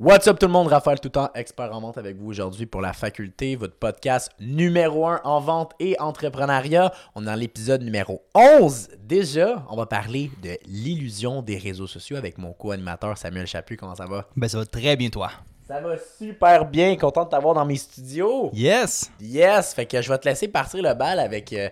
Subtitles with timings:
[0.00, 2.92] What's up tout le monde, Raphaël Toutant, expert en vente avec vous aujourd'hui pour la
[2.92, 6.92] faculté, votre podcast numéro 1 en vente et entrepreneuriat.
[7.16, 9.64] On est dans l'épisode numéro 11 déjà.
[9.68, 13.76] On va parler de l'illusion des réseaux sociaux avec mon co-animateur Samuel Chaput.
[13.76, 14.28] Comment ça va?
[14.36, 15.32] Ben ça va très bien toi.
[15.66, 18.50] Ça va super bien, content de t'avoir dans mes studios.
[18.52, 19.10] Yes!
[19.20, 21.70] Yes, fait que je vais te laisser partir le bal avec euh,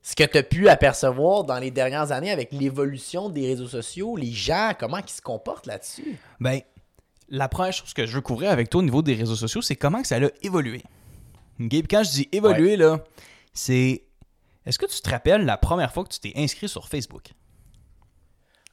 [0.00, 4.14] ce que tu as pu apercevoir dans les dernières années avec l'évolution des réseaux sociaux,
[4.14, 6.20] les gens, comment ils se comportent là-dessus.
[6.38, 6.60] Ben,
[7.28, 9.76] la première chose que je veux couvrir avec toi au niveau des réseaux sociaux, c'est
[9.76, 10.82] comment que ça a évolué.
[11.60, 11.68] OK?
[11.68, 12.98] Puis quand je dis évoluer, là,
[13.52, 14.04] c'est...
[14.66, 17.32] Est-ce que tu te rappelles la première fois que tu t'es inscrit sur Facebook?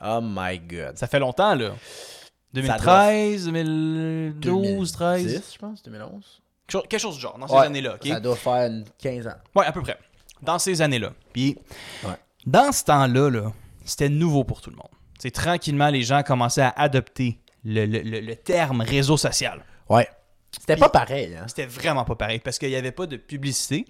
[0.03, 0.97] Oh my God.
[0.97, 1.73] Ça fait longtemps, là.
[2.53, 5.23] 2013, 2012, 13...
[5.25, 6.41] 2010, je pense, 2011.
[6.67, 7.95] Quelque chose, du genre, dans ces Ouais, années-là.
[7.95, 8.07] OK?
[8.07, 9.35] Ça doit faire une 15 ans.
[9.55, 9.97] Ouais, à peu près.
[10.41, 11.13] Dans ces années-là.
[11.33, 11.57] Puis,
[12.03, 12.15] Ouais.
[12.45, 13.51] dans ce temps-là, là,
[13.85, 14.87] c'était nouveau pour tout le monde.
[15.19, 19.63] C'est tranquillement, les gens commençaient à adopter le, le- le- le terme réseau social.
[19.89, 20.07] Ouais.
[20.59, 21.45] C'était pas pareil, hein?
[21.47, 23.85] C'était vraiment pas pareil parce qu'il n'y avait pas de publicité.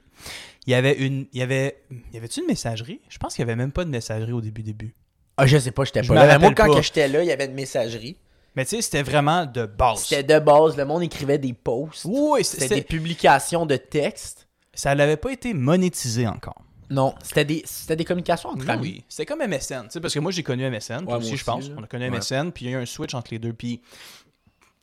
[0.67, 1.25] Il y avait une.
[1.33, 1.81] Il y avait.
[2.13, 3.01] Y avait-tu une messagerie?
[3.09, 4.93] Je pense qu'il n'y avait même pas de messagerie au début début.
[5.37, 6.37] Ah, je sais pas, j'étais Je pas me là.
[6.37, 6.81] Mais Moi, quand pas.
[6.81, 8.15] j'étais là, il y avait une messagerie.
[8.55, 10.03] Mais tu sais, c'était vraiment de base.
[10.03, 12.05] C'était de base, le monde écrivait des posts.
[12.05, 12.75] Oui, C'était c'était.
[12.75, 14.47] des publications de textes.
[14.73, 16.61] Ça n'avait pas été monétisé encore.
[16.91, 18.81] Non, c'était des, c'était des communications entre Ah amis.
[18.81, 21.37] oui, c'était comme MSN, tu sais, parce que moi j'ai connu MSN, toi Ouais, aussi,
[21.37, 21.69] je pense.
[21.69, 21.75] là.
[21.79, 22.17] On a connu Ouais.
[22.19, 23.53] MSN, puis il y a eu un switch entre les deux.
[23.53, 23.81] Puis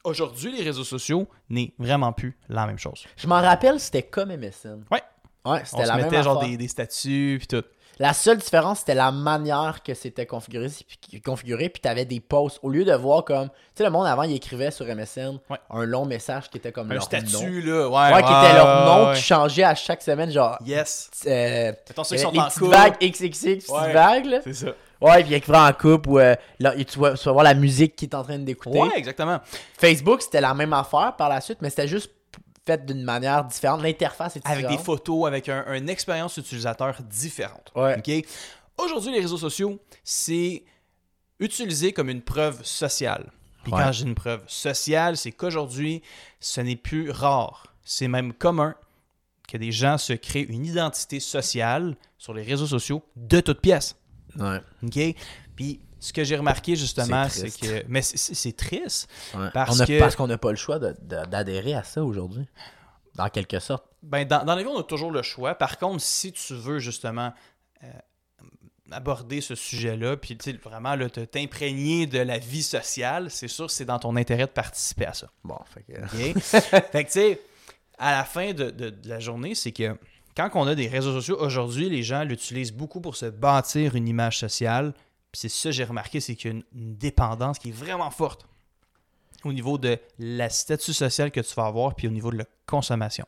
[0.05, 3.05] aujourd'hui, les réseaux sociaux n'est vraiment plus la même chose.
[3.17, 4.85] Je m'en rappelle, c'était comme MSN.
[4.91, 5.03] Ouais.
[5.45, 7.65] Ouais, On c'était se la même mettait genre des, des statuts, puis tout.
[8.01, 10.69] La seule différence, c'était la manière que c'était configuré.
[11.11, 12.61] puis- configuré puis t'avais des posts.
[12.63, 13.49] Au lieu de voir comme...
[13.49, 15.59] Tu sais, le monde, avant, il écrivait sur MSN Ouais.
[15.71, 17.07] un long message qui était comme Un leur nom.
[17.27, 18.15] statut, là, ouais.
[18.15, 20.59] Ouais, qui était leur nom, qui changeait à chaque semaine, genre...
[20.65, 21.11] Yes.
[21.27, 23.93] Euh, des en petites vagues XXX, petites Ouais.
[23.93, 24.39] vagues, là.
[24.45, 24.67] C'est ça.
[25.01, 27.55] Ouais, puis il écrivait en couple ou euh, là, tu, vas, tu vas voir la
[27.55, 28.81] musique qu'il est en train d'écouter.
[28.81, 29.39] Ouais, exactement.
[29.79, 32.11] Facebook, c'était la même affaire par la suite, mais c'était juste
[32.69, 33.83] fait d'une manière différente.
[33.83, 34.65] L'interface est différente.
[34.65, 37.73] Avec des photos, avec un- une expérience utilisateur différente.
[37.75, 38.01] Ouais.
[38.77, 40.63] Aujourd'hui, les réseaux sociaux, c'est
[41.41, 43.31] utilisé comme une preuve sociale.
[43.65, 43.83] Puis Ouais.
[43.83, 46.03] quand j'ai une preuve sociale, c'est qu'aujourd'hui,
[46.41, 47.75] ce n'est plus rare.
[47.85, 48.75] C'est même commun
[49.49, 53.97] que des gens se créent une identité sociale sur les réseaux sociaux de toutes pièces.
[54.39, 54.61] Ouais.
[54.85, 55.17] OK?
[55.57, 57.85] Puis ce que j'ai remarqué justement, C'est que.
[57.89, 59.09] Mais c'est- triste.
[59.35, 59.49] Ouais.
[59.53, 62.47] Parce a- que- Parce qu'on n'a pas le choix d'adhérer à ça aujourd'hui.
[63.15, 63.85] Dans quelque sorte.
[64.03, 65.55] Ben, dans, dans la vie, on a toujours le choix.
[65.57, 67.33] Par contre, si tu veux justement
[67.83, 67.87] euh,
[68.93, 73.99] aborder ce sujet-là, puis vraiment t'imprégner de la vie sociale, c'est sûr que c'est dans
[73.99, 75.29] ton intérêt de participer à ça.
[75.45, 76.07] Bon, fait que...
[76.93, 77.41] Fait que tu sais,
[77.99, 79.99] à la fin de, de- de la journée, c'est que
[80.37, 84.07] quand on a des réseaux sociaux, aujourd'hui, les gens l'utilisent beaucoup pour se bâtir une
[84.09, 84.95] image sociale.
[85.33, 87.73] Puis c'est ça que j'ai remarqué, c'est qu'il y a une, une dépendance qui est
[87.73, 88.47] vraiment forte
[89.45, 92.45] au niveau de la statut social que tu vas avoir, puis au niveau de la
[92.67, 93.27] consommation.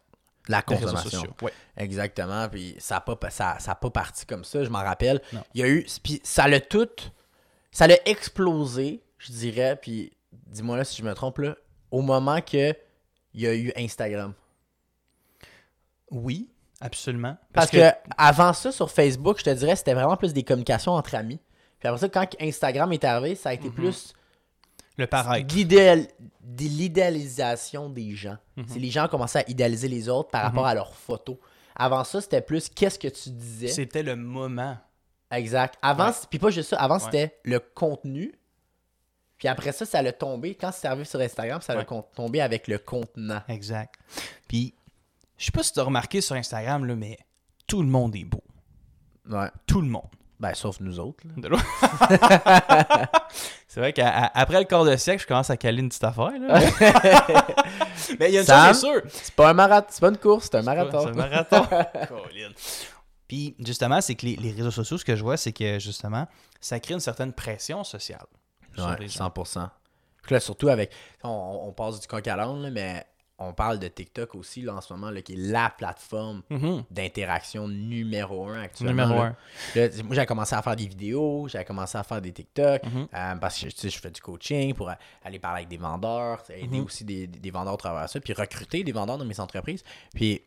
[0.49, 1.35] La consommation.
[1.43, 1.53] Ouais.
[1.77, 2.49] Exactement.
[2.49, 5.21] Puis ça n'a pas, ça, ça a pas parti comme ça, je m'en rappelle.
[5.33, 5.43] Non.
[5.55, 5.87] Il y a eu.
[6.03, 6.89] Puis ça l'a tout.
[7.71, 9.79] Ça l'a explosé, je dirais.
[9.81, 11.57] Puis dis-moi là si je me trompe là.
[11.91, 12.75] Au moment que
[13.33, 14.35] il y a eu Instagram.
[16.11, 16.51] Oui,
[16.81, 17.37] absolument.
[17.53, 21.15] Parce, que, avant ça, sur Facebook, je te dirais, c'était vraiment plus des communications entre
[21.15, 21.39] amis.
[21.81, 23.75] Puis après ça, quand Instagram est arrivé, ça a été Mhm.
[23.75, 24.15] plus
[24.97, 28.37] le de l'idéalisation des gens.
[28.57, 28.65] Mhm.
[28.69, 31.37] C'est les gens commençaient à idéaliser les autres par rapport à leurs photos.
[31.75, 33.69] Avant ça, c'était plus qu'est-ce que tu disais.
[33.69, 34.77] C'était le moment.
[35.31, 35.79] Exact.
[35.81, 36.77] Avant, puis pas juste ça.
[36.77, 37.01] Avant, Ouais.
[37.05, 38.35] c'était le contenu.
[39.39, 40.55] Puis après ça, ça l'a tombé.
[40.55, 42.03] Quand c'est arrivé sur Instagram, ça l'a Ouais.
[42.15, 43.41] tombé avec le contenant.
[43.49, 43.95] Exact.
[44.49, 44.75] Puis,
[45.39, 47.17] je sais pas si tu as remarqué sur Instagram, là, mais
[47.67, 48.43] tout le monde est beau.
[49.31, 49.49] Ouais.
[49.67, 50.11] Tout le monde.
[50.41, 51.23] Ben, sauf nous autres.
[51.27, 51.35] là.
[51.37, 51.59] De l'eau.
[53.69, 56.31] c'est vrai qu'après le quart de siècle, je commence à caler une petite affaire.
[56.41, 56.59] Là.
[58.19, 59.03] mais il y a une Sam, chose sûre.
[59.11, 59.89] C'est pas un marathon.
[59.91, 61.07] C'est pas une course, c'est un C'est marathon.
[61.09, 61.67] un marathon.
[63.29, 66.27] Puis, justement, c'est que les, les réseaux sociaux, ce que je vois, c'est que, justement,
[66.61, 68.27] ça crée une certaine pression sociale.
[68.75, 69.29] sur Ouais, les gens.
[69.29, 69.69] 100%.
[70.23, 70.91] Puis Là, surtout avec.
[71.23, 73.07] On, on passe du coq à l'âne, là, mais
[73.43, 76.85] on parle de TikTok aussi là, en ce moment, là, qui est la plateforme Mhm.
[76.91, 79.07] d'interaction numéro un actuellement.
[79.07, 79.35] Numéro là.
[79.77, 80.03] un.
[80.05, 83.09] Moi, j'ai commencé à faire des vidéos, j'ai commencé à faire des TikTok, Mhm.
[83.15, 84.91] euh, parce que tu sais, je fais du coaching pour
[85.25, 86.85] aller parler avec des vendeurs, aider Mhm.
[86.85, 89.83] aussi des, des vendeurs à travers ça, puis recruter des vendeurs dans mes entreprises.
[90.15, 90.43] Puis,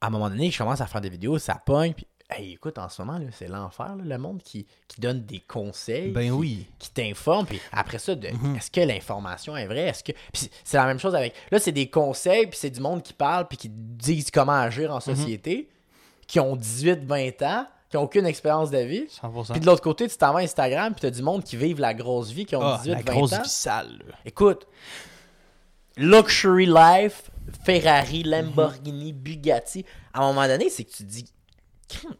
[0.00, 2.78] à un moment donné, je commence à faire des vidéos, ça pogne, puis hey, écoute,
[2.78, 6.30] en ce moment, là, c'est l'enfer, le monde qui, qui donne des conseils, Ben qui,
[6.30, 6.66] oui.
[6.78, 8.56] qui t'informe, puis après ça, de, Mhm.
[8.56, 9.88] est-ce que l'information est vraie?
[9.88, 10.12] Est-ce que.
[10.32, 11.34] Puis c'est la même chose avec.
[11.50, 14.90] Là, c'est des conseils, puis c'est du monde qui parle, puis qui disent comment agir
[14.90, 14.96] Mhm.
[14.96, 15.68] en société,
[16.26, 19.06] qui ont 18-20 ans, qui n'ont aucune expérience de vie.
[19.08, 19.52] 100%.
[19.52, 21.78] Puis de l'autre côté, tu t'en vas à Instagram, puis t'as du monde qui vivent
[21.80, 23.42] la grosse vie, qui ont Ah, 18, la 20 grosse ans.
[23.42, 24.02] vie sale.
[24.08, 24.14] là.
[24.24, 24.66] Écoute,
[25.96, 27.30] luxury life,
[27.64, 29.84] Ferrari, Lamborghini, Bugatti.
[30.12, 31.24] À un moment donné, c'est que tu dis,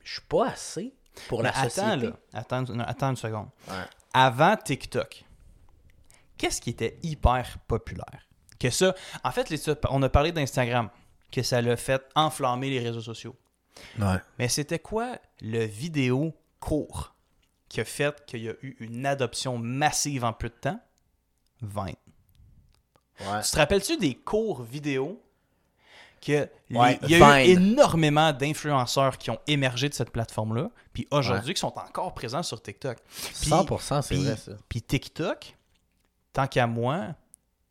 [0.03, 0.95] je suis pas assez
[1.29, 2.07] pour la Mais attends, société.
[2.07, 2.13] là.
[2.33, 3.49] Attends, non, attends une seconde.
[3.69, 3.75] Ouais.
[4.13, 5.25] Avant TikTok,
[6.37, 8.27] qu'est-ce qui était hyper populaire?
[8.59, 9.61] Que ça, en fait, les-
[9.91, 10.89] on a parlé d'Instagram,
[11.31, 13.37] que ça l'a fait enflammer les réseaux sociaux.
[13.99, 14.17] Ouais.
[14.39, 17.15] Mais c'était quoi le vidéo court
[17.69, 20.81] qui a fait qu'il y a eu une adoption massive en peu de temps?
[21.61, 21.87] 20.
[21.87, 23.43] Ouais.
[23.45, 25.23] Tu te rappelles-tu des cours vidéo
[26.21, 27.21] que Ouais, il y a eu
[27.51, 32.61] énormément d'influenceurs qui ont émergé de cette plateforme-là, puis aujourd'hui qui sont encore présents sur
[32.61, 32.99] TikTok.
[33.41, 34.53] Puis- 100%, c'est vrai ça.
[34.69, 35.57] Puis TikTok,
[36.33, 37.15] tant qu'à moi,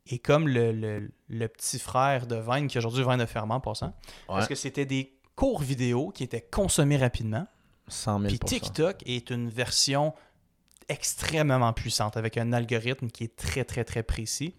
[0.08, 3.60] est comme le, le- le petit frère de Vine qui aujourd'hui Vine de Ferment en
[3.60, 3.92] passant.
[4.28, 7.46] Parce que c'était des courts vidéo qui étaient consommés rapidement.
[7.88, 10.14] 100 000 Puis TikTok est une version
[10.88, 14.54] extrêmement puissante avec un algorithme qui est très très très précis.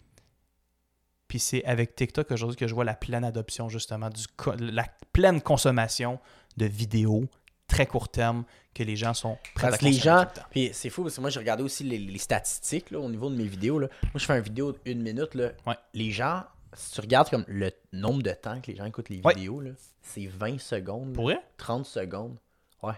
[1.28, 4.24] Puis c'est avec TikTok aujourd'hui que je vois la pleine adoption justement du
[4.60, 6.20] la pleine consommation
[6.56, 7.26] de vidéos
[7.68, 10.90] très court terme que les gens sont prêts Parce à que les gens, puis c'est
[10.90, 13.44] fou parce que moi j'ai regardé aussi les, les statistiques là, au niveau de mes
[13.46, 13.78] vidéos.
[13.80, 13.88] Là.
[14.04, 15.36] Moi je fais une vidéo d'une minute.
[15.36, 15.50] Là.
[15.66, 15.76] Ouais.
[15.94, 16.44] Les gens,
[16.74, 19.34] si tu regardes comme le nombre de temps que les gens écoutent les Ouais.
[19.34, 19.72] vidéos, là,
[20.02, 21.40] c'est 20 secondes, Pour vrai?
[21.58, 22.38] 30 secondes.
[22.82, 22.94] Ouais.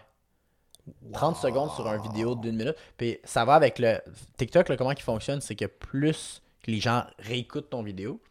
[1.14, 2.76] 30 secondes sur une vidéo d'une minute.
[2.98, 4.00] Puis ça va avec le
[4.38, 8.22] TikTok, comment il fonctionne, c'est que plus que les gens réécoutent ton vidéo,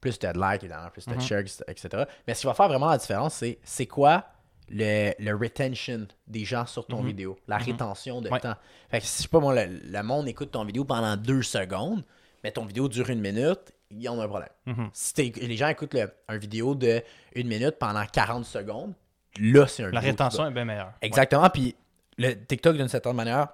[0.00, 1.26] plus tu as de likes, évidemment, plus tu as de Mhm.
[1.26, 2.04] shares, etc.
[2.26, 4.24] Mais ce qui va faire vraiment la différence, c'est c'est quoi
[4.68, 7.06] le, le retention des gens sur ton Mhm.
[7.06, 7.64] vidéo, la Mhm.
[7.64, 8.40] rétention de Ouais.
[8.40, 8.54] temps.
[8.90, 11.42] Fait que si je sais pas moi, le, le monde écoute ton vidéo pendant deux
[11.42, 12.04] secondes,
[12.42, 14.48] mais ton vidéo dure une minute, ils ont un problème.
[14.66, 14.90] Mhm.
[14.92, 17.00] Si les gens écoutent le, un vidéo de
[17.36, 18.92] une minute pendant 40 secondes,
[19.40, 20.92] là c'est un La rétention est bien meilleure.
[21.00, 21.48] Exactement.
[21.50, 21.76] Puis
[22.18, 23.48] le TikTok, d'une certaine manière,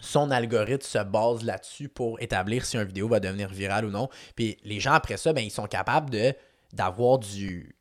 [0.00, 4.08] son algorithme se base là-dessus pour établir si une vidéo va devenir virale ou non.
[4.34, 6.34] Puis les gens, après ça, ben, ils sont capables de
[6.72, 7.74] d'avoir du,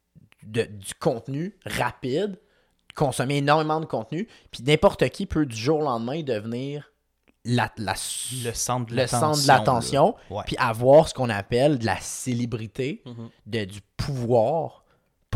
[0.44, 2.40] de- du contenu rapide,
[2.96, 4.28] consommer énormément de contenu.
[4.52, 6.92] Puis n'importe qui peut du jour au lendemain devenir
[7.44, 7.94] la, la,
[8.42, 8.96] Le centre de
[9.48, 10.16] l'attention.
[10.30, 10.44] Ouais.
[10.48, 13.30] puis avoir ce qu'on appelle de la célébrité, Mhm.
[13.48, 14.85] de, du pouvoir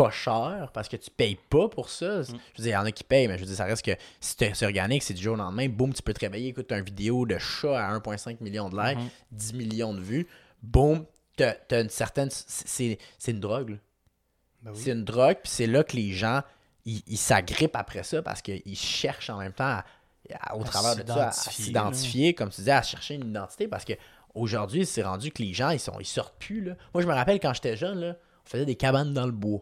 [0.04, 2.20] pas cher, parce que tu payes pas pour ça.
[2.22, 2.24] Mm.
[2.26, 3.84] Je veux dire, il y en a qui payent, mais je veux dire, ça reste
[3.86, 6.72] que si c'est organique, c'est du jour au lendemain, boum, tu peux te réveiller, écoute
[6.72, 9.10] une vidéo de chat à 1,5 million de likes, Mhm.
[9.32, 10.28] 10 millions de vues,
[10.64, 11.06] boum,
[11.38, 12.30] t'as une certaine...
[12.32, 12.98] C'est
[13.28, 13.76] une drogue, là.
[14.62, 14.82] Ben oui.
[14.84, 16.42] C'est une drogue, puis c'est là que les gens,
[16.86, 19.86] ils s'agrippent après ça parce qu'ils cherchent en même temps, à-
[20.42, 23.68] à- au À travers de ça, à s'identifier, comme tu disais, à chercher une identité
[23.68, 23.94] parce que
[24.36, 26.62] aujourd'hui, c'est rendu que les gens, ils, sont, ils sortent plus.
[26.62, 26.76] Là.
[26.94, 29.62] Moi, je me rappelle quand j'étais jeune, là, on faisait des cabanes dans le bois,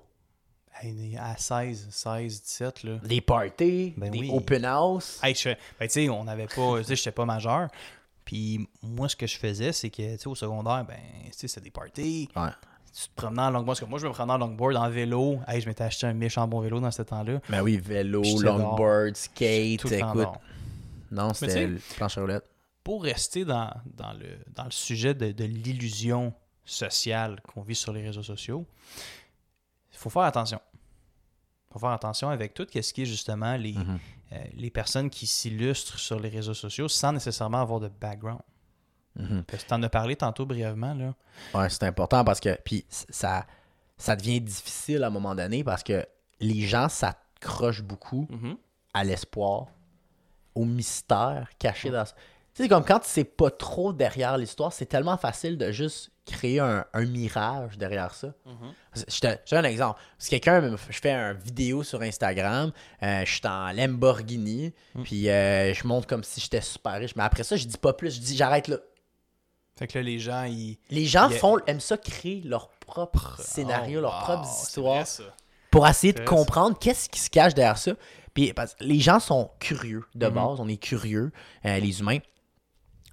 [1.19, 2.97] à 16, 16, 17, là.
[3.03, 4.29] des parties, Ben des oui.
[4.33, 5.19] open house.
[5.24, 7.68] Hey, je, ben, tu sais, on n'avait pas, tu sais, j'étais pas majeur.
[8.25, 11.47] Puis moi, ce que je faisais, c'est que, tu sais, au secondaire, ben, tu sais,
[11.47, 12.29] c'était des parties.
[12.35, 12.50] Ouais.
[12.94, 13.68] Tu te promenais en longboard.
[13.68, 15.39] Parce que moi, je me promenais en longboard, en vélo.
[15.47, 17.39] Hey, je m'étais acheté un méchant bon vélo dans ce temps-là.
[17.50, 20.21] Ben oui, vélo, longboard, skate, Tout le temps écoute.
[20.21, 20.41] dehors.
[21.12, 22.50] Non, c'était planche à roulettes.
[22.83, 26.33] Pour rester dans, dans, le, dans le sujet de, de l'illusion
[26.65, 28.65] sociale qu'on vit sur les réseaux sociaux,
[29.91, 30.59] il faut faire attention.
[31.69, 34.00] Il faut faire attention avec tout ce qui est justement les, Mhm.
[34.34, 38.42] euh, les personnes qui s'illustrent sur les réseaux sociaux sans nécessairement avoir de background.
[39.16, 39.44] Mhm.
[39.46, 40.94] Parce que tu en as parlé tantôt brièvement.
[40.94, 41.14] Là.
[41.54, 43.46] Ouais, c'est important parce que puis ça
[43.98, 46.06] ça devient difficile à un moment donné parce que
[46.40, 48.28] les gens s'accrochent beaucoup
[48.94, 49.66] à l'espoir,
[50.54, 52.06] au mystère caché dans.
[52.57, 55.71] Tu sais, c'est comme quand tu sais pas trop derrière l'histoire, c'est tellement facile de
[55.71, 58.33] juste créer un, un mirage derrière ça.
[58.95, 59.99] Je te je te donne un exemple.
[60.18, 62.71] Si quelqu'un, me- je fais une vidéo sur Instagram,
[63.04, 64.73] euh, je suis en Lamborghini,
[65.04, 67.94] puis euh, je montre comme si j'étais super riche, mais après ça, je dis pas
[67.94, 68.78] plus, je dis j'arrête là.
[69.78, 70.80] Fait que là, les gens, ils.
[70.90, 74.23] Les gens Il y a- font, aiment ça créer leur propre scénario, Oh, leur wow,
[74.23, 75.23] propre c'est histoire vrai, ça.
[75.69, 77.92] pour essayer de comprendre qu'est-ce qui se cache derrière ça.
[78.33, 80.33] Puis parce que les gens sont curieux de Mhm.
[80.33, 81.31] base, on est curieux,
[81.66, 82.18] euh, les humains.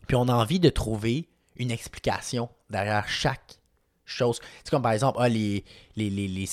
[0.06, 3.58] Puis on a envie de trouver une explication derrière chaque
[4.04, 4.38] chose.
[4.62, 5.64] C'est comme par exemple, ah, les,
[5.96, 6.48] les, les,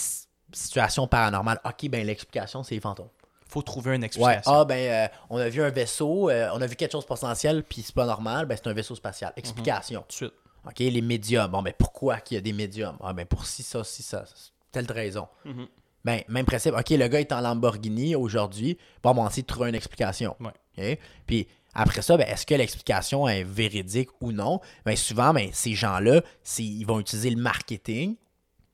[0.53, 1.59] situations paranormales.
[1.65, 3.09] Ok, ben l'explication, c'est les fantômes.
[3.47, 4.51] faut trouver une Ouais, explication.
[4.51, 7.07] ah, ben euh, on a vu un vaisseau, euh, on a vu quelque chose de
[7.07, 9.31] potentiel, puis c'est pas normal, ben c'est un vaisseau spatial.
[9.35, 10.01] Explication.
[10.01, 10.33] Tout de suite.
[10.67, 11.49] OK, les médiums.
[11.49, 12.97] Bon, ben pourquoi qu'il y a des médiums?
[13.01, 14.25] Ah, ben pour ci, ça, ci, ça.
[14.71, 15.27] Telle raison.
[15.45, 15.67] Mhm.
[16.03, 16.73] Ben, même principe.
[16.77, 18.77] OK, le gars est en Lamborghini aujourd'hui.
[19.03, 20.35] Bon, on va essayer de trouver une explication.
[20.39, 20.93] Ouais.
[20.93, 20.99] OK?
[21.27, 24.59] Puis après ça, ben, est-ce que l'explication est véridique ou non?
[24.85, 26.21] Ben, souvent, ben, ces gens-là,
[26.59, 28.15] ils vont utiliser le marketing.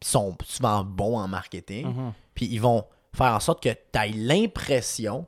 [0.01, 1.87] Ils sont souvent bons en marketing.
[1.87, 2.13] Mhm.
[2.33, 2.85] Puis ils vont
[3.15, 5.25] faire en sorte que tu aies l'impression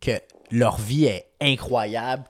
[0.00, 0.20] que
[0.50, 2.24] leur vie est incroyable,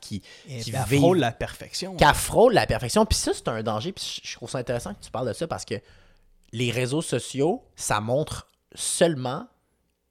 [0.48, 1.94] elle vivent frôle la perfection.
[1.96, 3.06] qu'elle frôle la perfection.
[3.06, 3.92] Puis ça, c'est un danger.
[3.92, 5.76] Puis je- je trouve ça intéressant que tu parles de ça parce que
[6.52, 9.46] les réseaux sociaux, ça montre seulement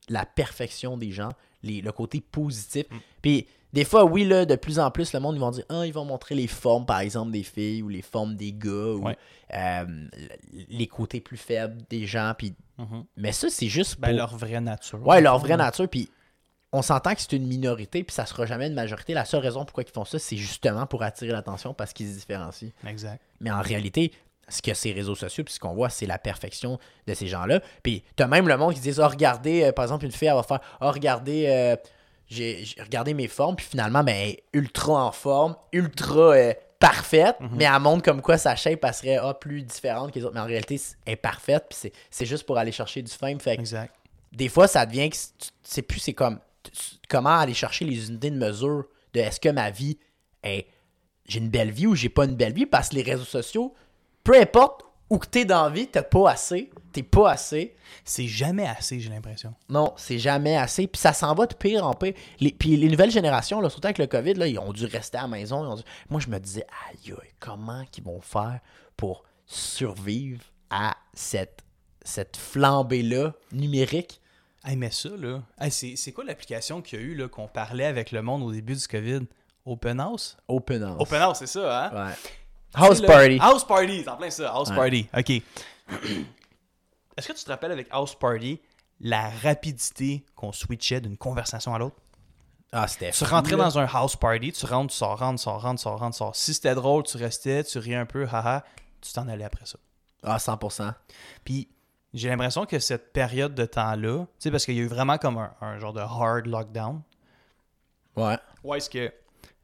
[0.10, 1.30] la perfection des gens,
[1.64, 2.86] les- le côté positif.
[2.90, 2.98] Mm.
[3.22, 5.86] Puis des fois, oui, là, de plus en plus, le monde, ils vont dire, ah,
[5.86, 9.06] ils vont montrer les formes, par exemple, des filles ou les formes des gars ou
[9.08, 9.18] Ouais.
[9.54, 9.86] euh,
[10.70, 12.34] les côtés plus faibles des gens.
[12.38, 12.54] Puis...
[12.78, 13.04] Mhm.
[13.18, 15.06] Mais ça, c'est juste Ben, pour- leur vraie nature.
[15.06, 15.88] Ouais, leur le fond, vraie nature.
[15.90, 16.10] Puis
[16.72, 19.14] on s'entend que c'est une minorité, puis ça sera jamais une majorité.
[19.14, 22.18] La seule raison pourquoi ils font ça, c'est justement pour attirer l'attention parce qu'ils se
[22.20, 22.70] différencient.
[22.86, 23.22] Exact.
[23.40, 24.12] Mais en réalité,
[24.50, 27.62] ce que ces réseaux sociaux, puis ce qu'on voit, c'est la perfection de ces gens-là.
[27.84, 30.36] Puis t'as même le monde qui dit, oh, regardez, euh, par exemple, une fille, elle
[30.36, 31.76] va faire, oh, regardez, euh,
[32.28, 37.38] j'ai regardé mes formes, puis finalement, ben, elle est ultra en forme, ultra euh, parfaite,
[37.54, 40.36] mais elle montre comme quoi sa shape, elle serait ah, plus différente que les autres.
[40.36, 43.40] Mais en réalité, elle est parfaite, puis c'est- juste pour aller chercher du fame.
[43.40, 43.94] Fait que Exact.
[44.32, 46.40] des fois, ça devient que c'est- tu sais plus, c'est comme
[47.10, 49.98] comment aller chercher les unités de mesure de est-ce que ma vie
[50.44, 50.68] est.
[51.28, 53.74] J'ai une belle vie ou j'ai pas une belle vie parce que les réseaux sociaux,
[54.24, 57.76] peu importe où que t'es dans la vie, t'as pas assez, t'es pas assez.
[58.04, 59.54] C'est jamais assez, j'ai l'impression.
[59.70, 60.88] Non, c'est jamais assez.
[60.88, 62.14] Puis ça s'en va de pire en pire.
[62.40, 65.18] Les, puis les nouvelles générations, là, surtout avec le COVID, là, ils ont dû rester
[65.18, 65.64] à la maison.
[65.64, 68.60] ils ont dû- Moi, je me disais, aïe, comment qu'ils vont faire
[68.98, 71.64] pour survivre à cette,
[72.04, 74.22] cette flambée-là numérique?
[74.66, 75.42] Hey, mais ça, là.
[75.62, 78.44] hey, c'est c'est quoi l'application qu'il y a eu, là, qu'on parlait avec le monde
[78.44, 79.22] au début du COVID?
[79.66, 80.36] Open House?
[80.48, 80.98] Open house.
[81.00, 82.08] Open House, c'est ça, hein?
[82.08, 82.14] Ouais.
[82.78, 83.38] House party.
[83.42, 84.50] House Party, c'est en plein ça.
[84.52, 84.76] House Ouais.
[84.76, 85.10] Party.
[85.18, 85.30] OK.
[87.18, 88.60] Est-ce que tu te rappelles avec House Party
[89.02, 91.96] la rapidité qu'on switchait d'une conversation à l'autre?
[92.72, 93.64] Ah, c'était Tu fou, rentrais là.
[93.64, 96.36] dans un house party, tu rentres, tu sors, rentres, sors, rentres, sors, rentres, sors.
[96.36, 98.64] Si c'était drôle, tu restais, tu riais un peu, haha,
[99.00, 99.78] tu t'en allais après ça.
[100.22, 100.94] Ah, 100%.
[101.46, 101.70] Puis
[102.14, 105.18] j'ai l'impression que cette période de temps-là, tu sais, parce qu'il y a eu vraiment
[105.18, 107.02] comme un, un genre de hard lockdown.
[108.18, 108.38] Ouais.
[108.66, 109.14] Ouais, est-ce que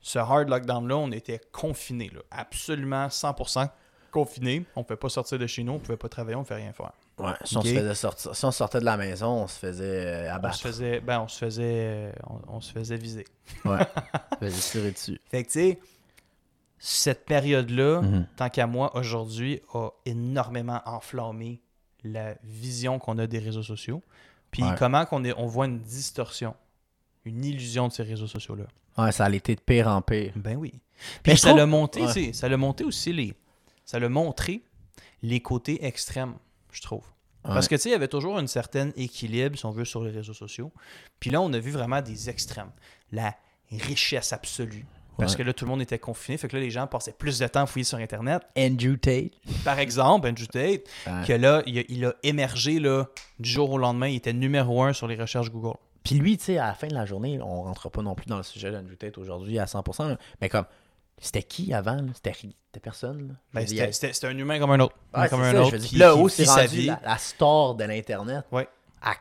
[0.06, 3.70] ce hard lockdown-là, on était confinés, là, absolument 100%
[4.12, 4.66] confinés.
[4.76, 6.46] On ne pouvait pas sortir de chez nous, on ne pouvait pas travailler, on ne
[6.46, 6.92] pouvait rien faire.
[7.18, 7.32] Ouais.
[7.46, 10.32] Si, on se faisait sortir, si on sortait de la maison, on se faisait euh,
[10.32, 10.56] On abattre.
[10.56, 13.26] se faisait, ben, on se faisait, euh, on, on se faisait viser.
[13.66, 13.80] Ouais.
[14.32, 15.22] on se faisait tirer dessus.
[15.32, 15.80] Fait que, tu sais,
[16.80, 18.28] cette période-là, Mhm.
[18.36, 21.62] tant qu'à moi, aujourd'hui, a énormément enflammé
[22.04, 24.04] la vision qu'on a des réseaux sociaux.
[24.52, 24.76] Puis Ouais.
[24.78, 26.56] comment qu'on est, on voit une distorsion,
[27.26, 28.66] une illusion de ces réseaux sociaux-là.
[28.98, 30.34] Ouais, ça allait été de pire en pire.
[30.36, 30.74] Ben oui.
[31.24, 32.14] Puis ça l'a monté, ouais.
[32.14, 33.34] tu sais, ça l'a monté aussi les.
[33.86, 34.62] Ça l'a montré
[35.22, 36.36] les côtés extrêmes,
[36.72, 37.04] je trouve.
[37.44, 40.02] Parce que tu sais, il y avait toujours un certain équilibre, si on veut, sur
[40.04, 40.72] les réseaux sociaux.
[41.20, 42.72] Puis là, on a vu vraiment des extrêmes.
[43.12, 43.36] La
[43.70, 44.86] richesse absolue.
[45.18, 45.40] Parce Ouais.
[45.40, 46.38] que là, tout le monde était confiné.
[46.38, 48.42] Fait que là, les gens passaient plus de temps à fouiller sur Internet.
[48.58, 49.34] Andrew Tate.
[49.66, 51.28] Par exemple, Andrew Tate, Ouais.
[51.28, 53.06] que là, il a, il a émergé là,
[53.40, 54.08] du jour au lendemain.
[54.08, 55.78] Il était numéro un sur les recherches Google.
[56.04, 58.26] Puis lui, tu sais, à la fin de la journée, on rentre pas non plus
[58.26, 60.08] dans le sujet d'Andrew Tate aujourd'hui à 100%.
[60.10, 60.18] là.
[60.42, 60.66] Mais comme,
[61.18, 62.06] c'était qui avant?
[62.16, 63.38] C'était personne.
[63.54, 64.96] Ben, c'était- un humain comme un autre.
[65.16, 65.78] Ouais, comme c'est un ça, autre.
[65.78, 66.14] qui- Puis là,
[66.46, 66.86] sa rendu vie.
[66.88, 68.46] la, la star de l'Internet.
[68.52, 68.68] Ouais.
[69.02, 69.16] À-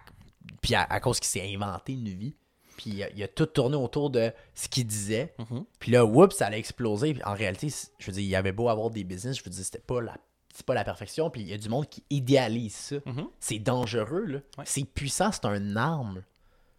[0.61, 2.35] puis à, à cause qu'il s'est inventé une vie.
[2.77, 5.35] Puis il a, il a tout tourné autour de ce qu'il disait.
[5.39, 5.65] Mhm.
[5.79, 7.13] Puis là, whoops, ça allait exploser.
[7.15, 9.65] Puis en réalité, je veux dire, il avait beau avoir des business, je veux dire,
[9.65, 10.17] c'était pas la,
[10.53, 11.31] c'est pas la perfection.
[11.31, 12.97] Puis il y a du monde qui idéalise ça.
[13.07, 13.27] Mhm.
[13.39, 14.39] C'est dangereux, là.
[14.59, 14.65] Ouais.
[14.67, 16.23] C'est puissant, c'est un arme.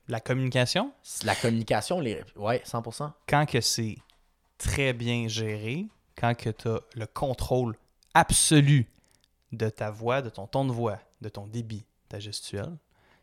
[0.07, 0.91] La communication,
[1.23, 2.21] La communication, les...
[2.35, 3.11] ouais, 100%.
[3.27, 3.97] quand que c'est
[4.57, 7.75] très bien géré, quand que tu as le contrôle
[8.13, 8.87] absolu
[9.51, 12.75] de ta voix, de ton ton de voix, de ton débit, ta gestuelle,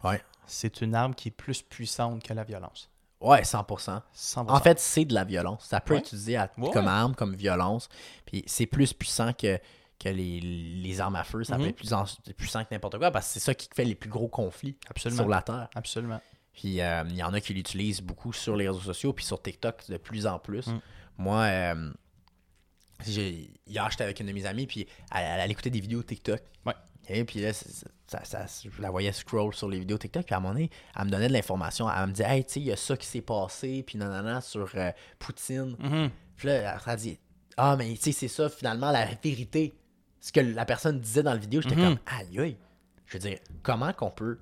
[0.02, 0.22] Ouais.
[0.46, 2.88] c'est une arme qui est plus puissante que la violence.
[3.20, 4.00] Ouais, 100%.
[4.14, 4.50] 100%.
[4.50, 5.66] En fait, c'est de la violence.
[5.66, 6.00] Ça peut Ouais.
[6.00, 6.70] être utilisé à- Ouais.
[6.70, 7.90] comme arme, comme violence.
[8.24, 9.58] Puis c'est plus puissant que,
[9.98, 11.44] que les, les armes à feu.
[11.44, 11.62] Ça Mhm.
[11.64, 12.06] peut être plus en-
[12.38, 15.22] puissant que n'importe quoi parce que c'est ça qui fait les plus gros conflits Absolument.
[15.22, 15.68] sur la Terre.
[15.74, 16.20] Absolument.
[16.52, 19.40] Puis euh, il y en a qui l'utilisent beaucoup sur les réseaux sociaux, puis sur
[19.40, 20.66] TikTok de plus en plus.
[20.66, 20.80] Mm.
[21.18, 21.92] Moi, euh,
[23.06, 26.40] hier, j'étais avec une de mes amies, puis elle, elle, elle écoutait des vidéos TikTok.
[26.66, 26.74] Ouais.
[27.08, 30.38] Et puis là, ça, ça- je la voyais scroll sur les vidéos TikTok, puis à
[30.38, 31.90] un moment donné, elle me donnait de l'information.
[31.90, 34.40] Elle me disait, hey, tu sais, il y a ça qui s'est passé, puis nanana,
[34.40, 35.76] sur euh, Poutine.
[35.78, 36.10] Mhm.
[36.36, 37.18] Puis là, elle a dit,
[37.56, 39.74] ah, mais tu sais, c'est ça, finalement, la vérité.
[40.20, 41.82] Ce que la personne disait dans la vidéo, j'étais Mhm.
[41.96, 42.56] comme, aïe, aïe.
[43.06, 44.38] Je veux dire, comment qu'on peut,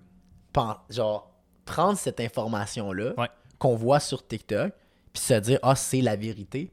[0.90, 1.32] genre,
[1.68, 3.28] prendre cette information-là Ouais.
[3.58, 4.72] qu'on voit sur TikTok,
[5.12, 6.72] puis se dire, ah, c'est la vérité.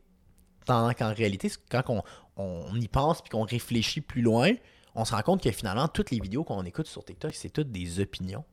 [0.65, 2.01] Pendant qu'en réalité, quand on,
[2.37, 4.51] on y pense puis qu'on réfléchit plus loin,
[4.95, 7.71] on se rend compte que finalement, toutes les vidéos qu'on écoute sur TikTok, c'est toutes
[7.71, 8.43] des opinions.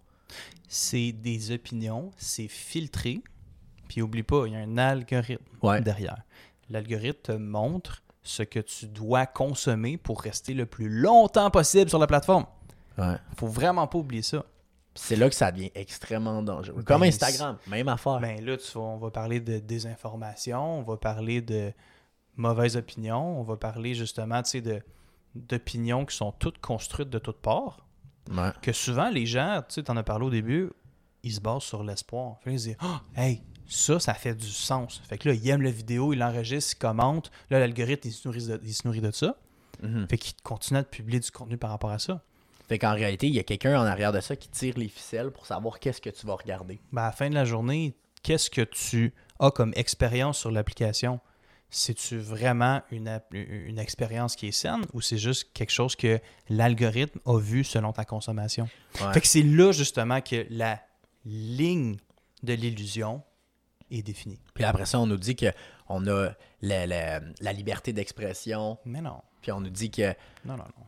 [0.68, 3.20] C'est des opinions, c'est filtré.
[3.88, 5.80] Puis oublie pas, il y a un algorithme Ouais.
[5.80, 6.22] derrière.
[6.70, 11.98] L'algorithme te montre ce que tu dois consommer pour rester le plus longtemps possible sur
[11.98, 12.46] la plateforme.
[12.98, 13.16] Ouais.
[13.36, 14.44] Faut vraiment pas oublier ça.
[14.94, 16.76] C'est là que ça devient extrêmement dangereux.
[16.78, 18.20] Ben, Comme Instagram, même affaire.
[18.20, 21.72] Ben là, tu vas- on va parler de désinformation, on va parler de
[22.36, 24.82] mauvaises opinions, on va parler justement, de,
[25.34, 27.86] d'opinions qui sont toutes construites de toutes parts,
[28.30, 28.50] Ouais.
[28.60, 30.70] que souvent les gens, tu sais, t'en as parlé au début,
[31.22, 32.36] ils se basent sur l'espoir.
[32.44, 35.00] Se disent, Ah, hey, ça, ça fait du sens.
[35.08, 37.30] Fait que là, ils aiment la vidéo, ils l'enregistrent, ils commentent.
[37.50, 39.36] Là, l'algorithme, il se nourrit de, il se nourrit de ça.
[39.82, 40.06] Mhm.
[40.08, 42.22] Fait qu'ils continuent de publier du contenu par rapport à ça.
[42.72, 45.30] Fait qu'en réalité, il y a quelqu'un en arrière de ça qui tire les ficelles
[45.30, 46.80] pour savoir qu'est-ce que tu vas regarder.
[46.90, 51.20] Ben, à la fin de la journée, qu'est-ce que tu as comme expérience sur l'application?
[51.68, 57.18] C'est-tu vraiment une, une expérience qui est saine ou c'est juste quelque chose que l'algorithme
[57.26, 58.66] a vu selon ta consommation?
[59.02, 59.12] Ouais.
[59.12, 60.80] Fait que c'est là justement que la
[61.26, 61.98] ligne
[62.42, 63.22] de l'illusion
[63.90, 64.40] est définie.
[64.54, 66.30] Puis après ça, on nous dit qu'on a
[66.62, 68.78] la, la- la liberté d'expression.
[68.86, 69.20] Mais non.
[69.42, 70.08] Puis on nous dit que
[70.46, 70.84] Non, non, non.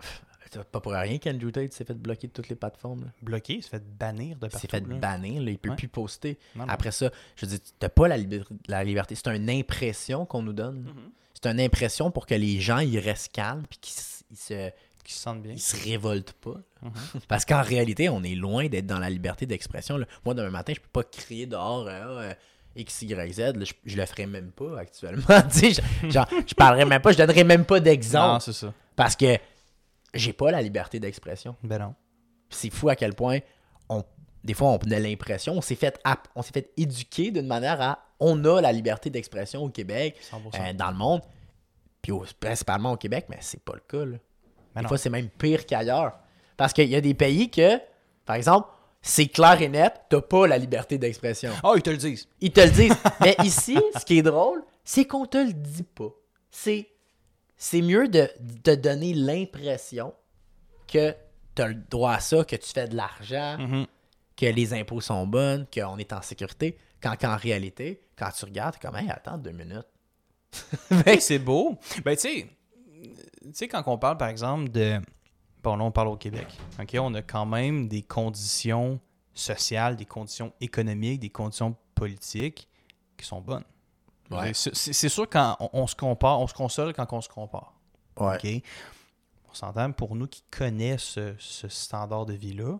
[0.62, 3.04] Pas pour rien qu'Andrew Tate s'est fait bloquer de toutes les plateformes.
[3.04, 3.10] là.
[3.22, 4.58] Bloqué, il se fait bannir de Il partout.
[4.58, 4.94] s'est fait là.
[4.96, 5.76] bannir, là, il peut Ouais.
[5.76, 6.38] plus poster.
[6.54, 6.72] Non, non.
[6.72, 9.14] Après ça, je dire, t'as pas la, liber- la liberté.
[9.14, 10.82] C'est une impression qu'on nous donne.
[10.82, 11.10] Mhm.
[11.34, 14.70] C'est une impression pour que les gens ils restent calmes puis qu'ils se,
[15.04, 15.52] Qui se sentent bien.
[15.52, 16.56] ils se révoltent pas.
[16.82, 16.92] Mhm.
[17.28, 19.98] Parce qu'en réalité, on est loin d'être dans la liberté d'expression.
[20.24, 22.34] Moi, demain matin, je peux pas crier dehors euh, euh,
[22.76, 23.38] X, Y, Z.
[23.56, 23.64] là.
[23.64, 25.22] je, je le ferais même pas actuellement.
[25.52, 28.42] Je, genre, je parlerais même pas, je donnerais même pas Non, d'exemple.
[28.42, 28.72] c'est ça.
[28.96, 29.36] Parce que
[30.14, 31.56] j'ai pas la liberté d'expression.
[31.62, 31.94] Ben non.
[32.50, 33.38] C'est fou à quel point
[33.88, 34.02] on,
[34.44, 37.80] des fois on a l'impression, on s'est fait app- on s'est fait éduquer d'une manière
[37.80, 40.60] à on a la liberté d'expression au Québec, 100%.
[40.60, 41.20] euh, dans le monde,
[42.02, 44.04] puis au- principalement au Québec, mais c'est pas le cas.
[44.04, 44.16] Là.
[44.74, 44.88] Ben des non.
[44.88, 46.18] fois, c'est même pire qu'ailleurs.
[46.56, 47.78] Parce qu'il y a des pays que,
[48.24, 48.68] par exemple,
[49.02, 51.50] c'est clair et net, t'as pas la liberté d'expression.
[51.62, 52.28] Oh, ils te le disent.
[52.40, 52.96] Ils te le disent.
[53.20, 56.08] Mais ici, ce qui est drôle, c'est qu'on te le dit pas.
[56.50, 56.88] C'est,
[57.66, 58.28] c'est mieux de
[58.62, 60.12] te donner l'impression
[60.86, 61.14] que
[61.54, 63.86] tu as le droit à ça, que tu fais de l'argent, Mhm.
[64.36, 68.76] que les impôts sont bonnes, qu'on est en sécurité, quand qu'en réalité, quand tu regardes,
[68.78, 69.86] comme, hey, attends deux minutes.
[71.06, 71.78] Hey, c'est beau.
[72.04, 72.48] Ben, tu sais,
[73.42, 75.00] tu sais, quand on parle, par exemple, de.
[75.62, 76.46] Bon, là, on parle au Québec.
[76.78, 76.96] OK?
[77.00, 79.00] On a quand même des conditions
[79.32, 82.68] sociales, des conditions économiques, des conditions politiques
[83.16, 83.64] qui sont bonnes.
[84.30, 84.52] Ouais.
[84.54, 87.74] C'est sûr quand on, on se compare, on se console quand on se compare.
[88.18, 88.62] Ouais.
[89.50, 92.78] On s'entend, pour nous qui connaissent ce, ce standard de vie-là,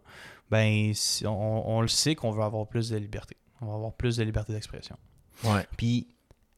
[0.50, 3.36] ben, si- on, on le sait qu'on veut avoir plus de liberté.
[3.60, 4.96] On va avoir plus de liberté d'expression.
[5.44, 5.66] Ouais.
[5.76, 6.08] Puis,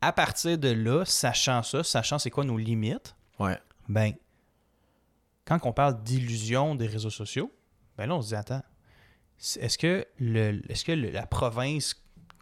[0.00, 3.58] à partir de là, sachant ça, sachant c'est quoi nos limites, Ouais.
[3.88, 4.12] ben,
[5.44, 7.52] quand on parle d'illusion des réseaux sociaux,
[7.96, 8.62] ben là, on se dit, attends,
[9.38, 11.94] est-ce que, le, est-ce que le- la province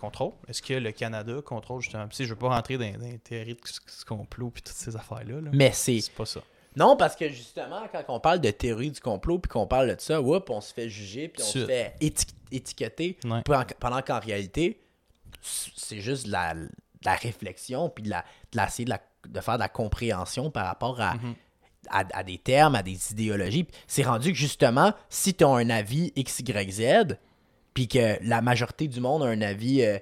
[0.05, 0.33] contrôle?
[0.49, 2.07] Est-ce que le Canada contrôle justement?
[2.09, 4.95] Puis, je veux pas rentrer dans, dans les théories de c- complot puis toutes ces
[4.97, 5.41] affaires-là.
[5.41, 5.51] là.
[5.53, 6.01] Mais c'est.
[6.01, 6.41] C'est pas ça.
[6.77, 10.01] Non, parce que justement, quand on parle de théorie du complot, puis qu'on parle de
[10.01, 13.43] ça, whoop, on se fait juger, puis on se fait éti- étiqueter, Ouais.
[13.79, 14.81] pendant, qu'en réalité,
[15.41, 16.69] c'est juste de la, de
[17.05, 20.51] la réflexion, puis de, la, de, la- essayer de, la- de faire de la compréhension
[20.51, 21.35] par rapport à, Mhm.
[21.91, 23.67] à, à des termes, à des idéologies.
[23.87, 27.19] C'est rendu que justement, si tu as un avis X, Y, Z,
[27.75, 29.99] puis que la majorité du monde a un avis, euh,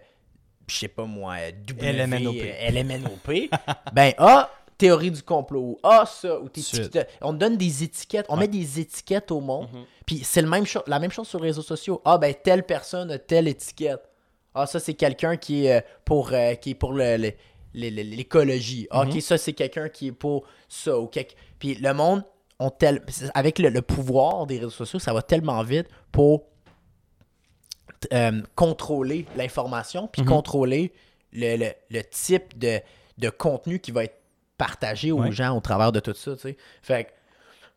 [0.69, 2.37] je sais pas moi, euh, W, LMNOP.
[2.37, 3.51] euh, LMNOP,
[3.93, 6.49] ben ah, théorie du complot, ah ça, ou
[7.23, 8.41] on donne des étiquettes, on Ouais.
[8.43, 9.85] met des étiquettes au monde, Mhm.
[10.07, 12.01] puis c'est le même cho- la même chose sur les réseaux sociaux.
[12.05, 14.03] Ah ben telle personne a telle étiquette.
[14.55, 17.33] Ah ça c'est quelqu'un qui est euh, pour euh, qui est pour le-
[17.75, 18.87] l'écologie.
[18.91, 19.13] Ah, Mhm.
[19.13, 22.23] OK, ça c'est quelqu'un qui est pour ça ou quelque- puis le monde
[22.59, 23.03] ont tel
[23.35, 26.45] avec le, le pouvoir des réseaux sociaux, ça va tellement vite pour
[28.13, 30.29] euh, contrôler l'information puis Mhm.
[30.29, 30.93] contrôler
[31.33, 32.81] le, le- le type de,
[33.19, 34.19] de contenu qui va être
[34.59, 35.33] partagé aux Ouais.
[35.33, 36.57] gens au travers de tout ça, tu sais.
[36.83, 37.11] Fait que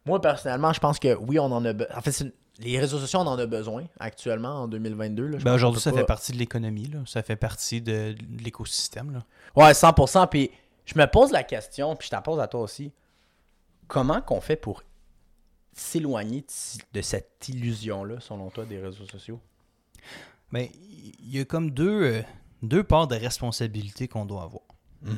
[0.06, 1.96] moi, personnellement, je pense que oui, on en a besoin.
[1.98, 2.26] En fait,
[2.60, 5.28] les réseaux sociaux, on en a besoin actuellement en 2022.
[5.28, 5.40] là.
[5.40, 9.24] Je Ben, aujourd'hui, ça fait partie de l'économie, ça fait partie de, de l'écosystème.
[9.56, 10.28] Ouais, 100%.
[10.28, 10.52] Puis
[10.86, 12.92] je me pose la question, puis je t'en pose à toi aussi.
[13.88, 14.84] Comment qu'on fait pour
[15.74, 16.46] s'éloigner
[16.94, 19.40] de cette illusion-là, selon toi, des réseaux sociaux?
[20.52, 22.22] Ben, il y a comme deux, euh,
[22.62, 24.64] deux parts de responsabilité qu'on doit avoir.
[25.06, 25.12] Tu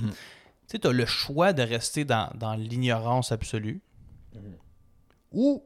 [0.67, 3.79] sais, tu as le choix de rester dans, dans l'ignorance absolue
[5.31, 5.63] ou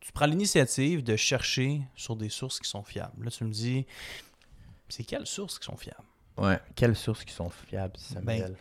[0.00, 3.24] tu prends l'initiative de chercher sur des sources qui sont fiables.
[3.24, 3.86] Là, tu me dis,
[4.88, 6.02] c'est quelles sources qui sont fiables?
[6.38, 6.58] Ouais.
[6.74, 8.56] Quelles sources qui sont fiables, Samuel?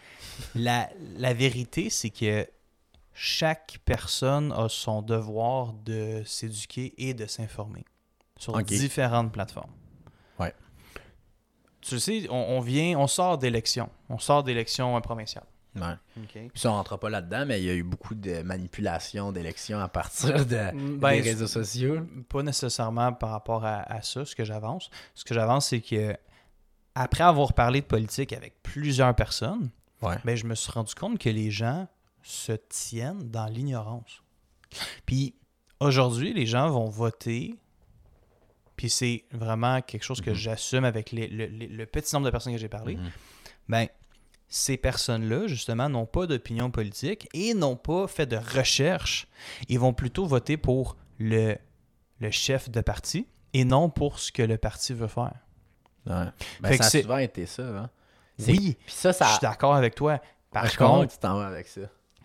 [0.55, 2.45] La, la vérité, c'est que
[3.13, 7.85] chaque personne a son devoir de s'éduquer et de s'informer
[8.39, 9.69] sur différentes plateformes.
[10.39, 10.54] Ouais.
[11.82, 13.89] Tu le sais, on, on vient, on sort d'élections.
[14.10, 15.45] On sort d'élections euh, provinciales.
[15.75, 15.93] Ouais.
[16.17, 16.32] OK.
[16.32, 19.80] Puis ça, on rentre pas là-dedans, mais il y a eu beaucoup de manipulations d'élections
[19.80, 22.02] à partir de, Ben, des réseaux sociaux.
[22.28, 24.89] Pas nécessairement par rapport à, à ça, ce que j'avance.
[25.13, 26.15] Ce que j'avance, c'est que
[26.95, 29.69] après avoir parlé de politique avec plusieurs personnes,
[30.02, 30.15] Ouais.
[30.23, 31.88] ben, je me suis rendu compte que les gens
[32.23, 34.23] se tiennent dans l'ignorance.
[35.06, 35.36] Puis
[35.80, 37.56] aujourd'hui, les gens vont voter.
[38.79, 40.35] Puis c'est vraiment quelque chose que Mhm.
[40.37, 42.95] j'assume avec les- le, petit nombre de personnes que j'ai parlé.
[42.95, 43.11] Mhm.
[43.67, 43.87] Ben,
[44.47, 49.27] ces personnes-là, justement, n'ont pas d'opinion politique et n'ont pas fait de recherche.
[49.67, 51.57] Ils vont plutôt voter pour le,
[52.21, 55.35] le chef de parti et non pour ce que le parti veut faire.
[56.05, 56.27] Ouais.
[56.61, 57.63] Ben, ça a souvent été ça.
[57.63, 57.89] Hein?
[58.47, 59.25] Oui, Puis ça, ça.
[59.25, 60.21] je suis d'accord avec toi.
[60.51, 61.81] Par je contre, tu t'en vas avec ça.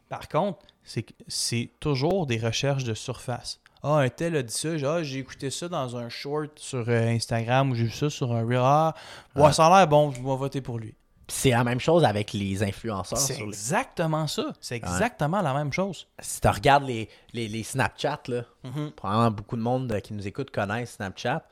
[0.08, 3.60] Par contre, c'est toujours des recherches de surface.
[3.86, 6.88] Ah, un tel a dit ça, j'ai ah, j'ai écouté ça dans un short sur
[6.88, 8.56] euh, Instagram ou j'ai vu ça sur un Reel.
[8.62, 8.94] Ah,
[9.36, 10.94] ouais, ça a l'air bon, je vais voter pour lui.
[11.28, 13.18] C'est la même chose avec les influenceurs.
[13.18, 14.52] C'est sur les- exactement ça.
[14.60, 16.06] C'est exactement la même chose.
[16.18, 18.42] Si tu regardes les, les, les Snapchat, là,
[18.96, 21.46] probablement beaucoup de monde qui nous écoute connaissent Snapchat.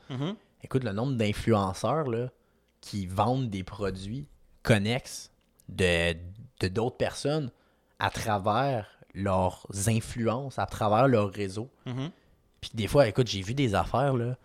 [0.63, 2.05] Écoute, le nombre d'influenceurs
[2.81, 4.27] qui vendent des produits
[4.63, 5.31] connexes
[5.69, 6.13] de
[6.59, 7.51] de d'autres personnes
[7.99, 11.69] à travers leurs influences, à travers leur réseau.
[12.69, 14.35] Puis des fois, écoute, j'ai vu des affaires, là.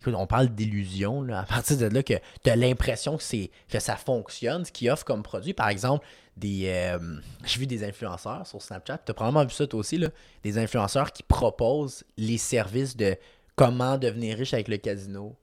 [0.00, 1.40] Écoute, on parle d'illusion, là.
[1.40, 4.90] À partir de là, que tu as l'impression que, c'est, que ça fonctionne, ce qu'ils
[4.90, 5.52] offrent comme produit.
[5.52, 6.06] Par exemple,
[6.36, 6.64] des.
[6.66, 6.98] euh,
[7.44, 8.98] j'ai vu des influenceurs sur Snapchat.
[9.04, 10.08] Tu as probablement vu ça toi aussi, là.
[10.42, 13.16] Des influenceurs qui proposent les services de
[13.56, 15.36] comment devenir riche avec le casino.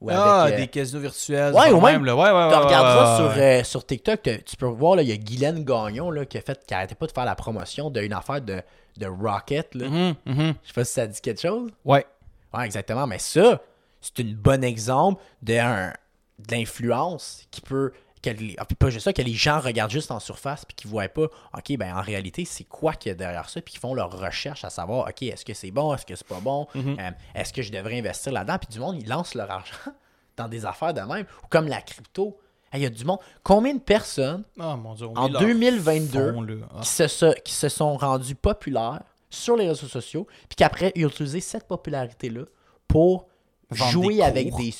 [0.00, 1.52] Ou Ah, avec, euh, des casinos virtuels.
[1.52, 2.14] Ouais, ou même, là.
[2.16, 5.02] Ouais, ouais, tu ouais, regardes ouais, ça sur, euh, sur TikTok, tu peux voir, là,
[5.02, 7.34] il y a Guylaine Gagnon là, qui a fait, qui arrêtait pas de faire la
[7.34, 8.62] promotion d'une affaire de,
[8.96, 9.74] de Rocket.
[9.74, 9.88] Là.
[9.88, 10.14] Mhm.
[10.26, 11.70] Je sais pas si ça dit quelque chose.
[11.84, 12.06] Ouais.
[12.52, 13.06] Ouais, exactement.
[13.06, 13.60] Mais ça,
[14.00, 15.92] c'est un bon exemple d'un-
[16.38, 17.92] de l'influence qui peut.
[18.22, 20.74] Que les, ah, puis pas juste ça, que les gens regardent juste en surface puis
[20.74, 21.22] qu'ils voient pas,
[21.56, 24.10] OK, ben en réalité, c'est quoi qu'il y a derrière ça, puis qu'ils font leur
[24.12, 27.50] recherche à savoir, OK, est-ce que c'est bon, est-ce que c'est pas bon, Euh, est-ce
[27.50, 29.72] que je devrais investir là-dedans, puis du monde, ils lancent leur argent
[30.36, 32.38] dans des affaires de même, ou comme la crypto.
[32.74, 33.18] Il y a du monde.
[33.42, 35.06] Combien de personnes Oh mon dieu.
[35.06, 36.54] en oui, leur 2022 fond, là.
[36.74, 36.80] Ah.
[36.82, 41.08] qui se, qui se sont rendus populaires sur les réseaux sociaux, puis qu'après, ils ont
[41.08, 42.42] utilisé cette popularité-là
[42.88, 43.26] pour
[43.70, 44.74] Vendre jouer des avec des,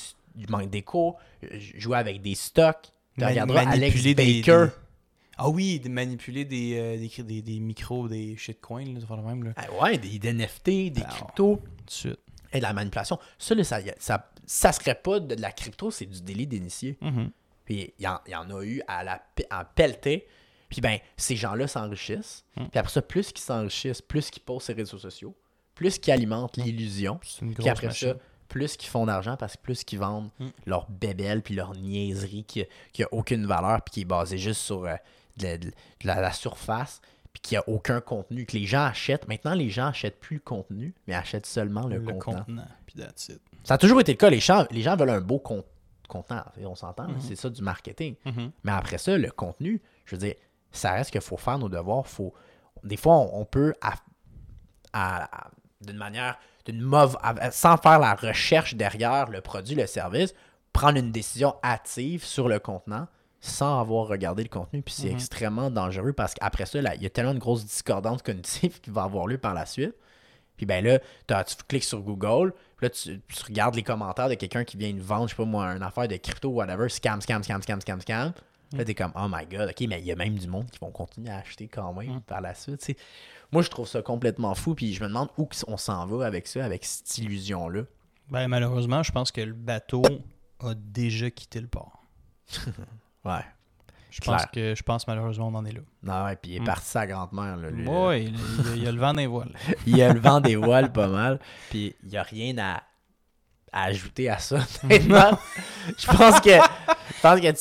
[0.67, 1.17] des cours,
[1.77, 2.91] jouer avec des stocks.
[3.15, 4.23] Tu Ma- regarderas Alex manipuler des-
[5.37, 9.43] Ah oui, de manipuler des, euh, des, des, des micros, des shitcoins, là, de même,
[9.43, 9.51] là.
[9.55, 12.19] Ah ouais, des, NFT, des Ah, cryptos Tout de suite.
[12.53, 13.17] et de la manipulation.
[13.37, 16.97] Ça, là, ça, ça, ça serait pas de, la crypto, c'est du délit d'initié.
[17.01, 17.31] Mhm.
[17.71, 20.27] Puis il y, y en a eu à la pe- en pelleté.
[20.69, 22.43] Puis ben, ces gens-là s'enrichissent.
[22.57, 22.65] Mm.
[22.67, 25.35] Puis après ça, plus qu'ils s'enrichissent, plus qu'ils posent sur les réseaux sociaux,
[25.75, 27.17] plus qu'ils alimentent l'illusion.
[27.61, 28.09] Puis après machine.
[28.13, 28.15] ça,
[28.49, 30.47] plus qu'ils font d'argent parce que plus qu'ils vendent Mm.
[30.65, 34.59] leur bébelle puis leur niaiserie qui, qui a aucune valeur puis qui est basée juste
[34.61, 34.95] sur euh,
[35.37, 35.71] de, la- de
[36.03, 36.99] la, la surface
[37.31, 39.29] puis qui a aucun contenu que les gens achètent.
[39.29, 42.65] Maintenant, les gens achètent plus le contenu, mais achètent seulement le, le contenant.
[43.63, 44.29] Ça a toujours été le cas.
[44.29, 45.63] Les gens, les gens veulent un beau con-
[46.11, 46.43] contenant.
[46.63, 47.19] On s'entend, Mhm.
[47.21, 48.15] c'est ça du marketing.
[48.25, 48.51] Mhm.
[48.63, 50.35] Mais après ça, le contenu, je veux dire,
[50.71, 52.05] ça reste qu'il faut faire nos devoirs.
[52.07, 52.33] Faut...
[52.83, 53.95] Des fois, on, on peut, à-
[54.93, 57.17] à- à- d'une manière, d'une mauvaise,
[57.51, 60.33] sans faire la recherche derrière le produit, le service,
[60.73, 63.07] prendre une décision hâtive sur le contenant
[63.39, 64.81] sans avoir regardé le contenu.
[64.83, 65.15] Puis c'est Mhm.
[65.15, 69.01] extrêmement dangereux parce qu'après ça, il y a tellement de grosses discordances cognitives qui vont
[69.01, 69.95] avoir lieu par la suite.
[70.61, 74.35] Puis ben là, tu cliques sur Google, puis là, tu, tu regardes les commentaires de
[74.35, 77.19] quelqu'un qui vient de vendre, je sais pas moi, une affaire de crypto, whatever, scam,
[77.19, 78.31] scam, scam, scam, scam, scam.
[78.69, 80.69] Puis Là, t'es comme, oh my god, ok, mais il y a même du monde
[80.69, 82.21] qui vont continuer à acheter quand même Mm.
[82.21, 82.95] par la suite.
[83.51, 86.45] Moi, je trouve ça complètement fou, puis je me demande où on s'en va avec
[86.45, 87.81] ça, avec cette illusion-là.
[88.29, 90.03] Ben, malheureusement, je pense que le bateau
[90.59, 92.03] a déjà quitté le port.
[93.25, 93.41] Ouais.
[94.11, 95.79] Je pense que je pense malheureusement on en est là.
[96.03, 96.65] Non, ouais, puis il est Mm.
[96.65, 97.55] parti sa grande-mère.
[97.57, 97.91] là, lui, là.
[97.91, 98.33] Oui,
[98.75, 99.53] il, il- a le vent des voiles.
[99.87, 102.83] il y a le vent des voiles pas mal, puis il n'y a rien à,
[103.71, 107.51] à ajouter à ça, je pense que, je pense que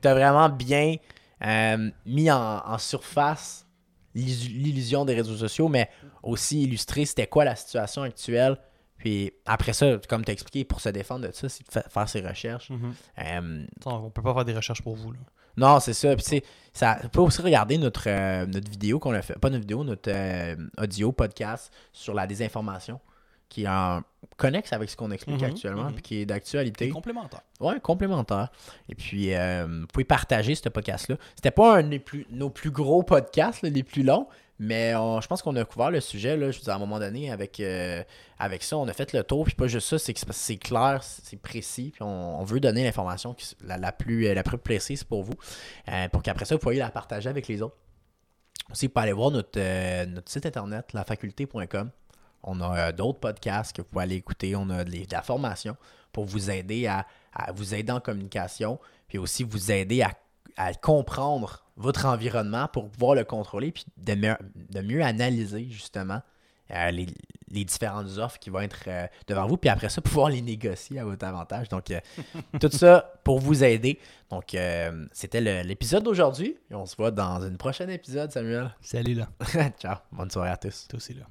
[0.00, 0.96] tu as, vraiment bien
[1.44, 3.66] euh, mis en, en surface
[4.14, 5.88] l'illu- l'illusion des réseaux sociaux, mais
[6.22, 8.56] aussi illustré c'était quoi la situation actuelle.
[8.98, 11.82] Puis après ça, comme tu as expliqué, pour se défendre de ça, c'est de fa-
[11.88, 12.72] faire ses recherches.
[13.18, 15.12] Euh, On peut pas faire des recherches pour vous.
[15.12, 15.18] Là.
[15.56, 16.14] Non, c'est ça.
[16.14, 16.42] Puis, tu sais,
[16.72, 19.38] ça on peut aussi regarder notre, euh, notre vidéo qu'on a fait.
[19.38, 23.00] Pas notre vidéo, notre euh, audio podcast sur la désinformation
[23.48, 24.02] qui est en
[24.36, 25.92] connexe avec ce qu'on explique Mhm, actuellement mhm.
[25.94, 26.88] puis qui est d'actualité.
[26.88, 27.42] complémentaire.
[27.60, 28.48] Ouais, complémentaire.
[28.88, 31.16] Et puis, euh, vous pouvez partager ce podcast-là.
[31.36, 34.26] C'était pas un des plus, nos plus gros podcasts, là, les plus longs,
[34.58, 36.36] mais je pense qu'on a couvert le sujet.
[36.36, 38.02] Là, je dire, à un moment donné, avec, euh,
[38.38, 39.44] avec ça, on a fait le tour.
[39.44, 41.90] Puis pas juste ça, c'est que c'est clair, c'est précis.
[41.92, 45.34] Puis on, veut donner l'information la, la plus, euh, la plus précise pour vous.
[45.88, 47.76] euh, pour qu'après ça, vous pourriez la partager avec les autres.
[48.70, 51.90] Aussi, vous pouvez aller voir notre, notre site internet, lafaculté.com.
[52.42, 54.56] On a d'autres podcasts que vous pouvez aller écouter.
[54.56, 55.76] On a de, la formation
[56.12, 57.06] pour vous aider à
[57.52, 60.12] vous aider en communication, puis aussi vous aider à,
[60.56, 64.36] à comprendre votre environnement pour pouvoir le contrôler, puis de mieux,
[64.70, 66.22] de mieux analyser justement
[66.72, 67.06] euh, les,
[67.48, 70.98] les différentes offres qui vont être euh, devant vous, puis après ça, pouvoir les négocier
[70.98, 71.68] à votre avantage.
[71.68, 72.00] Donc, euh,
[72.60, 74.00] tout ça pour vous aider.
[74.30, 74.56] Donc,
[75.12, 76.56] c'était l'épisode d'aujourd'hui.
[76.70, 78.74] Et on se voit dans un prochain épisode, Samuel.
[78.80, 79.28] Salut là.
[79.78, 79.96] Ciao.
[80.10, 80.88] Bonne soirée à tous.
[80.88, 81.26] Toi aussi là.